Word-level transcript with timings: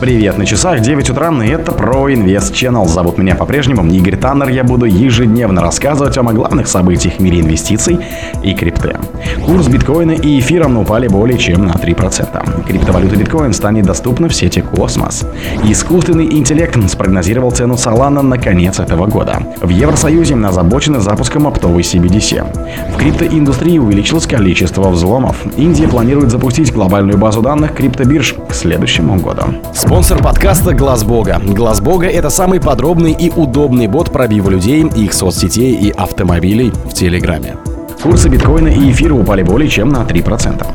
Привет, 0.00 0.38
на 0.38 0.46
часах 0.46 0.80
9 0.80 1.10
утра, 1.10 1.28
и 1.44 1.48
это 1.48 1.72
Pro 1.72 2.14
Invest 2.14 2.54
Channel. 2.54 2.86
Зовут 2.86 3.18
меня 3.18 3.34
по-прежнему 3.34 3.84
Игорь 3.90 4.16
Таннер. 4.16 4.48
Я 4.48 4.62
буду 4.62 4.86
ежедневно 4.86 5.60
рассказывать 5.60 6.16
вам 6.16 6.28
о 6.28 6.32
главных 6.32 6.68
событиях 6.68 7.16
в 7.16 7.20
мире 7.20 7.40
инвестиций 7.40 7.98
и 8.44 8.54
крипты. 8.54 8.96
Курс 9.44 9.66
биткоина 9.66 10.12
и 10.12 10.38
эфира 10.38 10.68
упали 10.68 11.08
более 11.08 11.36
чем 11.36 11.66
на 11.66 11.72
3%. 11.72 12.64
Криптовалюта 12.64 13.16
биткоин 13.16 13.52
станет 13.52 13.86
доступна 13.86 14.28
в 14.28 14.34
сети 14.34 14.60
Космос. 14.74 15.24
Искусственный 15.64 16.26
интеллект 16.26 16.76
спрогнозировал 16.90 17.50
цену 17.50 17.74
Solana 17.74 18.22
на 18.22 18.38
конец 18.38 18.78
этого 18.78 19.06
года. 19.06 19.42
В 19.60 19.68
Евросоюзе 19.68 20.34
озабочены 20.36 21.00
запуском 21.00 21.46
оптовой 21.46 21.82
CBDC. 21.82 22.92
В 22.94 22.96
криптоиндустрии 22.96 23.78
увеличилось 23.78 24.26
количество 24.26 24.88
взломов. 24.88 25.36
Индия 25.56 25.88
планирует 25.88 26.30
запустить 26.30 26.72
глобальную 26.72 27.18
базу 27.18 27.42
данных 27.42 27.74
криптобирж 27.74 28.34
к 28.48 28.54
следующему 28.54 29.16
году. 29.16 29.42
Спонсор 29.74 30.22
подкаста 30.22 30.74
Глаз 30.74 31.04
Бога. 31.04 31.40
Глаз 31.44 31.80
Бога 31.80 32.06
это 32.06 32.30
самый 32.30 32.60
подробный 32.60 33.12
и 33.12 33.30
удобный 33.30 33.86
бот 33.86 34.10
пробива 34.10 34.50
людей, 34.50 34.86
их 34.96 35.12
соцсетей 35.12 35.74
и 35.74 35.90
автомобилей 35.90 36.72
в 36.84 36.92
Телеграме. 36.94 37.56
Курсы 38.02 38.28
биткоина 38.28 38.68
и 38.68 38.92
эфира 38.92 39.14
упали 39.14 39.42
более 39.42 39.68
чем 39.68 39.88
на 39.88 40.02
3%. 40.02 40.66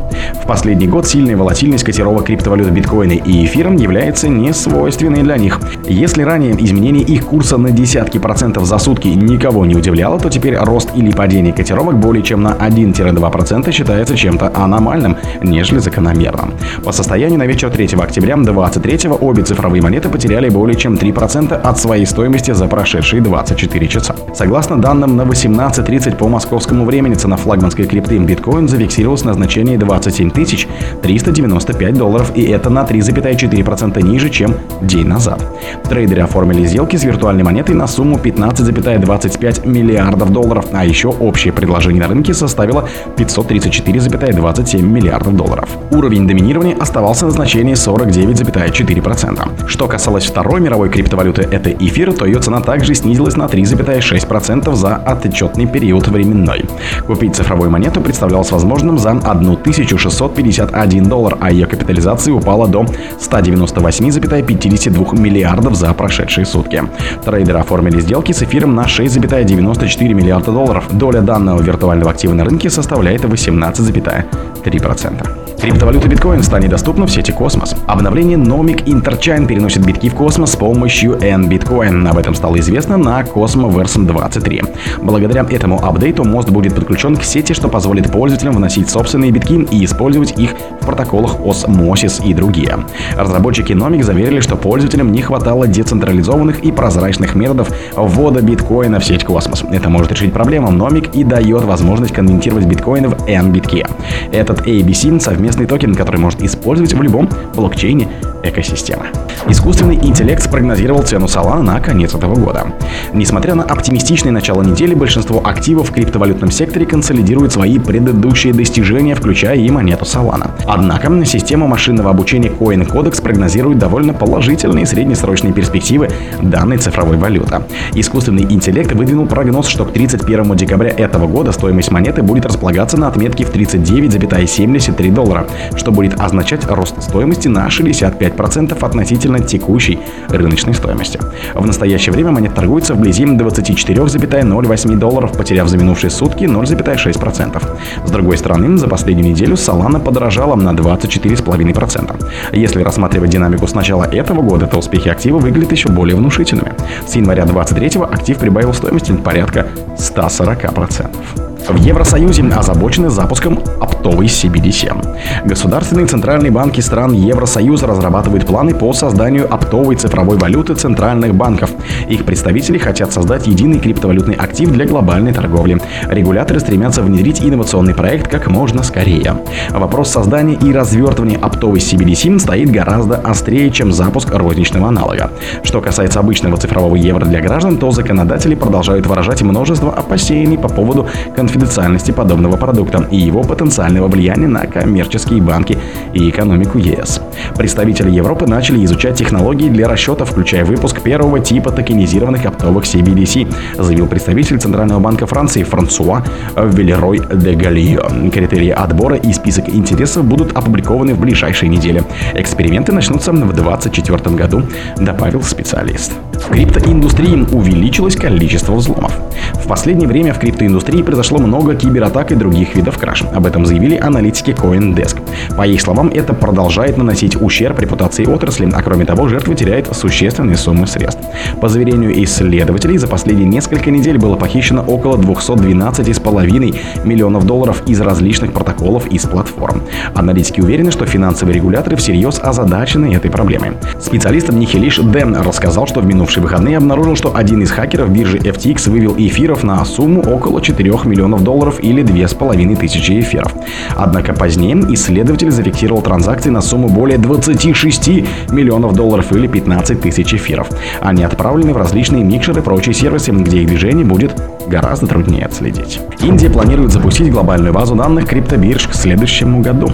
В 0.43 0.45
последний 0.45 0.87
год 0.87 1.07
сильная 1.07 1.37
волатильность 1.37 1.85
котировок 1.85 2.25
криптовалют 2.25 2.67
биткоина 2.69 3.13
и 3.13 3.45
эфира 3.45 3.71
является 3.71 4.27
не 4.27 4.53
свойственной 4.53 5.23
для 5.23 5.37
них. 5.37 5.59
Если 5.87 6.21
ранее 6.21 6.53
изменение 6.63 7.03
их 7.03 7.25
курса 7.25 7.57
на 7.57 7.71
десятки 7.71 8.17
процентов 8.17 8.65
за 8.65 8.77
сутки 8.77 9.07
никого 9.07 9.65
не 9.65 9.75
удивляло, 9.75 10.19
то 10.19 10.29
теперь 10.29 10.57
рост 10.57 10.89
или 10.95 11.11
падение 11.11 11.53
котировок 11.53 11.97
более 11.97 12.23
чем 12.23 12.43
на 12.43 12.51
1-2% 12.55 13.71
считается 13.71 14.17
чем-то 14.17 14.51
аномальным, 14.53 15.15
нежели 15.41 15.79
закономерным. 15.79 16.53
По 16.83 16.91
состоянию 16.91 17.39
на 17.39 17.47
вечер 17.47 17.69
3 17.69 17.85
октября 18.01 18.35
2023 18.35 19.11
обе 19.11 19.43
цифровые 19.43 19.81
монеты 19.81 20.09
потеряли 20.09 20.49
более 20.49 20.75
чем 20.75 20.95
3% 20.95 21.53
от 21.53 21.79
своей 21.79 22.05
стоимости 22.05 22.51
за 22.51 22.67
прошедшие 22.67 23.21
24 23.21 23.87
часа. 23.87 24.15
Согласно 24.35 24.81
данным 24.81 25.15
на 25.15 25.21
18.30 25.21 26.17
по 26.17 26.27
московскому 26.27 26.85
времени, 26.85 27.12
цена 27.15 27.37
флагманской 27.37 27.85
крипты 27.85 28.17
биткоин 28.17 28.67
зафиксировалась 28.67 29.23
на 29.23 29.33
значении 29.33 29.77
27 29.77 30.31
395 30.31 31.97
долларов, 31.97 32.31
и 32.35 32.43
это 32.43 32.69
на 32.69 32.83
3,4% 32.83 34.01
ниже, 34.01 34.29
чем 34.29 34.55
день 34.81 35.07
назад. 35.07 35.45
Трейдеры 35.83 36.21
оформили 36.21 36.65
сделки 36.65 36.95
с 36.95 37.03
виртуальной 37.03 37.43
монетой 37.43 37.75
на 37.75 37.87
сумму 37.87 38.17
15,25 38.17 39.67
миллиардов 39.67 40.31
долларов, 40.31 40.65
а 40.71 40.85
еще 40.85 41.09
общее 41.09 41.53
предложение 41.53 42.01
на 42.01 42.09
рынке 42.09 42.33
составило 42.33 42.87
534,27 43.17 44.81
миллиардов 44.81 45.35
долларов. 45.35 45.69
Уровень 45.91 46.27
доминирования 46.27 46.75
оставался 46.75 47.25
на 47.25 47.31
значении 47.31 47.73
49,4%. 47.73 49.67
Что 49.67 49.87
касалось 49.87 50.25
второй 50.25 50.61
мировой 50.61 50.89
криптовалюты, 50.89 51.43
это 51.43 51.71
эфир, 51.71 52.13
то 52.13 52.25
ее 52.25 52.39
цена 52.39 52.61
также 52.61 52.95
снизилась 52.95 53.35
на 53.35 53.43
3,6% 53.45 54.73
за 54.75 54.95
отчетный 54.95 55.65
период 55.65 56.07
временной. 56.07 56.65
Купить 57.07 57.35
цифровую 57.35 57.69
монету 57.69 58.01
представлялось 58.01 58.51
возможным 58.51 58.97
за 58.97 59.11
1651 59.11 61.03
доллар, 61.03 61.37
а 61.41 61.51
ее 61.51 61.67
капитализация 61.67 62.33
упала 62.33 62.67
до 62.67 62.85
198,52 63.19 65.19
миллиардов 65.19 65.75
за 65.75 65.93
прошедшие 65.93 66.45
сутки. 66.45 66.81
Трейдеры 67.25 67.59
оформили 67.59 67.99
сделки 67.99 68.31
с 68.31 68.41
эфиром 68.43 68.75
на 68.75 68.85
6,94 68.85 70.13
миллиарда 70.13 70.51
долларов. 70.51 70.85
Доля 70.91 71.21
данного 71.21 71.61
виртуального 71.61 72.11
актива 72.11 72.33
на 72.33 72.45
рынке 72.45 72.69
составляет 72.69 73.25
18,3%. 73.25 75.42
Криптовалюта 75.63 76.09
биткоин 76.09 76.43
станет 76.43 76.71
доступна 76.71 77.07
в 77.07 77.09
сети 77.09 77.31
Космос. 77.31 77.73
Обновление 77.87 78.37
Nomic 78.37 78.83
Interchain 78.83 79.47
переносит 79.47 79.85
битки 79.85 80.09
в 80.09 80.13
космос 80.13 80.51
с 80.51 80.55
помощью 80.57 81.13
N-Bitcoin. 81.21 82.05
Об 82.05 82.17
этом 82.17 82.35
стало 82.35 82.59
известно 82.59 82.97
на 82.97 83.21
Cosmo 83.21 83.71
Version 83.71 84.05
23. 84.05 84.61
Благодаря 85.01 85.45
этому 85.49 85.81
апдейту 85.81 86.25
мост 86.25 86.49
будет 86.49 86.75
подключен 86.75 87.15
к 87.15 87.23
сети, 87.23 87.53
что 87.53 87.69
позволит 87.69 88.11
пользователям 88.11 88.55
вносить 88.55 88.89
собственные 88.89 89.31
битки 89.31 89.65
и 89.71 89.85
использовать 89.85 90.37
их 90.37 90.51
в 90.81 90.85
протоколах 90.85 91.35
Osmosis 91.35 92.21
и 92.25 92.33
другие. 92.33 92.79
Разработчики 93.15 93.71
Nomic 93.71 94.03
заверили, 94.03 94.41
что 94.41 94.57
пользователям 94.57 95.13
не 95.13 95.21
хватало 95.21 95.65
децентрализованных 95.65 96.59
и 96.59 96.73
прозрачных 96.73 97.35
методов 97.35 97.69
ввода 97.95 98.41
биткоина 98.41 98.99
в 98.99 99.05
сеть 99.05 99.23
Космос. 99.23 99.63
Это 99.71 99.87
может 99.87 100.11
решить 100.11 100.33
проблему 100.33 100.73
Nomic 100.73 101.11
и 101.13 101.23
дает 101.23 101.63
возможность 101.63 102.13
конвертировать 102.13 102.65
биткоины 102.65 103.07
в 103.07 103.25
N-битки. 103.29 103.85
Этот 104.33 104.67
IBC 104.67 105.21
совместно 105.21 105.52
совместимый 105.53 105.67
токен, 105.67 105.95
который 105.95 106.19
может 106.19 106.41
использовать 106.41 106.93
в 106.93 107.01
любом 107.01 107.29
блокчейне 107.55 108.09
экосистемы. 108.43 109.05
Искусственный 109.47 109.95
интеллект 109.95 110.41
спрогнозировал 110.43 111.03
цену 111.03 111.27
Solana 111.27 111.61
на 111.61 111.79
конец 111.79 112.13
этого 112.15 112.35
года. 112.35 112.67
Несмотря 113.13 113.55
на 113.55 113.63
оптимистичное 113.63 114.31
начало 114.31 114.63
недели, 114.63 114.95
большинство 114.95 115.41
активов 115.45 115.89
в 115.89 115.93
криптовалютном 115.93 116.51
секторе 116.51 116.85
консолидируют 116.85 117.53
свои 117.53 117.77
предыдущие 117.77 118.53
достижения, 118.53 119.15
включая 119.15 119.57
и 119.57 119.69
монету 119.69 120.05
Solana. 120.05 120.51
Однако 120.65 121.03
система 121.25 121.67
машинного 121.67 122.09
обучения 122.09 122.49
CoinCodex 122.49 123.21
прогнозирует 123.21 123.77
довольно 123.77 124.13
положительные 124.13 124.85
среднесрочные 124.85 125.53
перспективы 125.53 126.09
данной 126.41 126.77
цифровой 126.77 127.17
валюты. 127.17 127.61
Искусственный 127.93 128.43
интеллект 128.43 128.91
выдвинул 128.91 129.25
прогноз, 129.25 129.67
что 129.67 129.85
к 129.85 129.91
31 129.91 130.55
декабря 130.55 130.89
этого 130.89 131.27
года 131.27 131.51
стоимость 131.51 131.91
монеты 131.91 132.23
будет 132.23 132.45
располагаться 132.45 132.97
на 132.97 133.07
отметке 133.07 133.45
в 133.45 133.53
39,73 133.53 135.11
доллара, 135.11 135.42
что 135.75 135.91
будет 135.91 136.19
означать 136.19 136.65
рост 136.67 137.01
стоимости 137.01 137.47
на 137.47 137.67
65% 137.67 138.77
относительно 138.83 139.39
текущей 139.39 139.99
рыночной 140.29 140.73
стоимости. 140.73 141.19
В 141.53 141.65
настоящее 141.65 142.13
время 142.13 142.31
монета 142.31 142.55
торгуется 142.55 142.93
вблизи 142.93 143.25
24,08 143.25 144.95
долларов, 144.95 145.37
потеряв 145.37 145.67
за 145.67 145.77
минувшие 145.77 146.09
сутки 146.09 146.43
0,6%. 146.45 147.61
С 148.05 148.11
другой 148.11 148.37
стороны, 148.37 148.77
за 148.77 148.87
последнюю 148.87 149.29
неделю 149.29 149.55
Solana 149.55 149.99
подорожала 149.99 150.55
на 150.55 150.71
24,5%. 150.71 152.25
Если 152.53 152.81
рассматривать 152.81 153.29
динамику 153.29 153.67
с 153.67 153.73
начала 153.73 154.03
этого 154.05 154.41
года, 154.41 154.67
то 154.67 154.77
успехи 154.77 155.09
актива 155.09 155.39
выглядят 155.39 155.71
еще 155.71 155.89
более 155.89 156.15
внушительными. 156.15 156.73
С 157.07 157.15
января 157.15 157.45
2023 157.45 158.01
актив 158.01 158.37
прибавил 158.37 158.73
стоимости 158.73 159.13
порядка 159.13 159.67
140%. 159.97 161.42
В 161.67 161.77
Евросоюзе 161.77 162.43
озабочены 162.43 163.09
запуском 163.09 163.57
оптовой 163.79 164.25
CBDC. 164.25 165.45
Государственные 165.45 166.07
центральные 166.07 166.51
банки 166.51 166.81
стран 166.81 167.13
Евросоюза 167.13 167.87
разрабатывают 167.87 168.45
планы 168.45 168.75
по 168.75 168.91
созданию 168.91 169.51
оптовой 169.51 169.95
цифровой 169.95 170.37
валюты 170.37 170.75
центральных 170.75 171.33
банков. 171.33 171.71
Их 172.09 172.25
представители 172.25 172.77
хотят 172.77 173.13
создать 173.13 173.47
единый 173.47 173.79
криптовалютный 173.79 174.35
актив 174.35 174.71
для 174.71 174.85
глобальной 174.85 175.31
торговли. 175.31 175.79
Регуляторы 176.09 176.59
стремятся 176.59 177.01
внедрить 177.01 177.41
инновационный 177.41 177.95
проект 177.95 178.29
как 178.29 178.47
можно 178.47 178.83
скорее. 178.83 179.37
Вопрос 179.69 180.09
создания 180.11 180.55
и 180.55 180.73
развертывания 180.73 181.39
оптовой 181.39 181.79
CBDC 181.79 182.39
стоит 182.39 182.71
гораздо 182.71 183.15
острее, 183.15 183.71
чем 183.71 183.93
запуск 183.93 184.33
розничного 184.33 184.89
аналога. 184.89 185.31
Что 185.63 185.79
касается 185.79 186.19
обычного 186.19 186.57
цифрового 186.57 186.95
евро 186.95 187.25
для 187.25 187.39
граждан, 187.39 187.77
то 187.77 187.89
законодатели 187.91 188.53
продолжают 188.53 189.07
выражать 189.07 189.41
множество 189.43 189.93
опасений 189.93 190.57
по 190.57 190.67
поводу 190.67 191.07
конфликта 191.35 191.52
конфиденциальности 191.53 192.11
подобного 192.11 192.57
продукта 192.57 193.07
и 193.11 193.17
его 193.17 193.43
потенциального 193.43 194.07
влияния 194.07 194.47
на 194.47 194.65
коммерческие 194.65 195.39
банки 195.39 195.77
и 196.13 196.29
экономику 196.29 196.79
ЕС. 196.79 197.21
Представители 197.55 198.09
Европы 198.09 198.47
начали 198.47 198.83
изучать 198.85 199.15
технологии 199.15 199.69
для 199.69 199.87
расчета, 199.87 200.25
включая 200.25 200.65
выпуск 200.65 201.01
первого 201.01 201.39
типа 201.39 201.71
токенизированных 201.71 202.45
оптовых 202.45 202.85
CBDC, 202.85 203.53
заявил 203.77 204.07
представитель 204.07 204.59
Центрального 204.59 204.99
банка 204.99 205.27
Франции 205.27 205.61
Франсуа 205.63 206.23
Велерой 206.55 207.21
де 207.31 207.53
Галио. 207.53 208.31
Критерии 208.31 208.69
отбора 208.69 209.17
и 209.17 209.31
список 209.31 209.69
интересов 209.69 210.25
будут 210.25 210.57
опубликованы 210.57 211.13
в 211.13 211.19
ближайшие 211.19 211.69
недели. 211.69 212.03
Эксперименты 212.33 212.93
начнутся 212.93 213.31
в 213.31 213.35
2024 213.35 214.35
году, 214.35 214.63
добавил 214.97 215.43
специалист. 215.43 216.13
В 216.33 216.49
криптоиндустрии 216.49 217.45
увеличилось 217.51 218.15
количество 218.15 218.73
взломов. 218.73 219.13
В 219.53 219.67
последнее 219.67 220.07
время 220.07 220.33
в 220.33 220.39
криптоиндустрии 220.39 221.03
произошло 221.03 221.42
много 221.43 221.75
кибератак 221.75 222.31
и 222.31 222.35
других 222.35 222.75
видов 222.75 222.97
краж. 222.97 223.23
Об 223.33 223.45
этом 223.45 223.65
заявили 223.65 223.97
аналитики 223.97 224.51
CoinDesk. 224.51 225.21
По 225.57 225.67
их 225.67 225.81
словам, 225.81 226.09
это 226.09 226.33
продолжает 226.33 226.97
наносить 226.97 227.39
ущерб 227.41 227.79
репутации 227.79 228.25
отрасли, 228.25 228.69
а 228.73 228.81
кроме 228.81 229.05
того, 229.05 229.27
жертвы 229.27 229.55
теряют 229.55 229.89
существенные 229.95 230.57
суммы 230.57 230.87
средств. 230.87 231.21
По 231.61 231.69
заверению 231.69 232.23
исследователей, 232.23 232.97
за 232.97 233.07
последние 233.07 233.47
несколько 233.47 233.91
недель 233.91 234.17
было 234.17 234.35
похищено 234.35 234.81
около 234.81 235.17
212,5 235.17 237.05
миллионов 237.05 237.45
долларов 237.45 237.83
из 237.87 237.99
различных 238.01 238.53
протоколов 238.53 239.07
из 239.07 239.23
платформ. 239.23 239.83
Аналитики 240.15 240.61
уверены, 240.61 240.91
что 240.91 241.05
финансовые 241.05 241.55
регуляторы 241.55 241.95
всерьез 241.95 242.39
озадачены 242.41 243.13
этой 243.13 243.31
проблемой. 243.31 243.71
Специалист 243.99 244.49
Нихелиш 244.51 244.99
Дэн 244.99 245.35
рассказал, 245.37 245.87
что 245.87 246.01
в 246.01 246.05
минувшие 246.05 246.43
выходные 246.43 246.77
обнаружил, 246.77 247.15
что 247.15 247.35
один 247.35 247.61
из 247.61 247.71
хакеров 247.71 248.09
биржи 248.09 248.37
FTX 248.37 248.89
вывел 248.89 249.15
эфиров 249.17 249.63
на 249.63 249.83
сумму 249.85 250.21
около 250.21 250.61
4 250.61 250.91
миллионов 251.05 251.32
долларов 251.41 251.79
или 251.81 252.01
2500 252.01 253.09
эфиров. 253.19 253.53
Однако 253.95 254.33
позднее 254.33 254.73
исследователь 254.93 255.51
зафиксировал 255.51 256.01
транзакции 256.01 256.49
на 256.49 256.61
сумму 256.61 256.89
более 256.89 257.17
20 257.17 257.43
26 257.43 258.51
миллионов 258.51 258.93
долларов 258.93 259.31
или 259.31 259.47
15 259.47 260.01
тысяч 260.01 260.33
эфиров. 260.33 260.69
Они 261.01 261.23
отправлены 261.23 261.73
в 261.73 261.77
различные 261.77 262.23
микшеры 262.23 262.61
и 262.61 262.63
прочие 262.63 262.93
сервисы, 262.93 263.31
где 263.31 263.59
их 263.61 263.67
движение 263.67 264.05
будет 264.05 264.33
гораздо 264.67 265.07
труднее 265.07 265.45
отследить. 265.45 265.99
Индия 266.21 266.49
планирует 266.49 266.91
запустить 266.91 267.31
глобальную 267.31 267.73
базу 267.73 267.95
данных 267.95 268.27
криптобирж 268.27 268.87
к 268.87 268.93
следующему 268.93 269.61
году. 269.61 269.91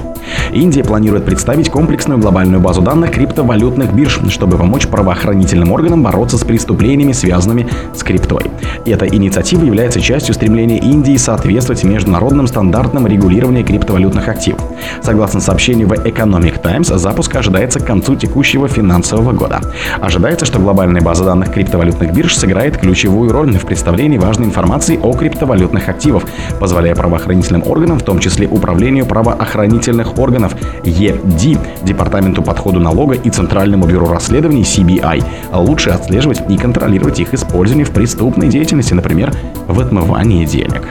Индия 0.52 0.84
планирует 0.84 1.26
представить 1.26 1.70
комплексную 1.70 2.20
глобальную 2.20 2.62
базу 2.62 2.82
данных 2.82 3.12
криптовалютных 3.12 3.94
бирж, 3.94 4.20
чтобы 4.30 4.58
помочь 4.58 4.88
правоохранительным 4.88 5.72
органам 5.72 6.04
бороться 6.04 6.38
с 6.38 6.44
преступлениями, 6.44 7.14
связанными 7.14 7.68
с 7.96 8.04
криптой. 8.04 8.44
Эта 8.86 9.08
инициатива 9.08 9.64
является 9.64 10.02
частью 10.02 10.34
стремления 10.36 10.78
Индии 10.78 11.18
соответствовать 11.18 11.84
международным 11.84 12.48
стандартам 12.48 13.08
регулирования 13.08 13.64
криптовалютных 13.64 14.28
активов. 14.28 14.62
Согласно 15.02 15.40
сообщению 15.40 15.88
в 15.88 15.94
Economic 15.94 16.62
Times, 16.62 16.88
запуск 16.88 17.36
ожидается 17.36 17.80
к 17.80 17.86
концу 17.86 18.16
текущего 18.16 18.68
финансового 18.68 19.32
года. 19.32 19.62
Ожидается, 20.00 20.46
что 20.46 20.60
глобальная 20.60 21.02
база 21.02 21.24
данных 21.24 21.52
криптовалютных 21.52 22.14
бирж 22.14 22.36
сыграет 22.36 22.78
ключевую 22.78 23.32
роль 23.32 23.50
в 23.50 23.66
представлении 23.66 24.18
важной 24.18 24.46
информации 24.46 24.59
о 25.02 25.14
криптовалютных 25.14 25.90
активах, 25.90 26.24
позволяя 26.60 26.96
правоохранительным 26.96 27.64
органам, 27.68 28.00
в 28.00 28.04
том 28.04 28.20
числе 28.20 28.48
Управлению 28.48 29.06
правоохранительных 29.06 30.18
органов 30.18 30.56
ЕД, 30.84 31.60
Департаменту 31.84 32.42
подходу 32.42 32.80
налога 32.80 33.16
и 33.16 33.30
Центральному 33.30 33.86
бюро 33.86 34.08
расследований 34.08 34.64
CBI, 34.64 35.24
лучше 35.54 35.92
отслеживать 35.92 36.42
и 36.50 36.58
контролировать 36.58 37.20
их 37.20 37.34
использование 37.34 37.86
в 37.86 37.92
преступной 37.92 38.48
деятельности, 38.48 38.94
например, 38.94 39.34
в 39.68 39.80
отмывании 39.80 40.46
денег. 40.46 40.88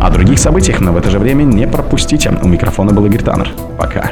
О 0.00 0.10
других 0.10 0.38
событиях, 0.38 0.80
но 0.80 0.92
в 0.92 0.96
это 0.96 1.10
же 1.10 1.18
время 1.18 1.42
не 1.42 1.66
пропустите. 1.66 2.32
У 2.42 2.48
микрофона 2.48 2.92
был 2.92 3.04
Игорь 3.06 3.22
Таннер. 3.22 3.50
Пока. 3.78 4.10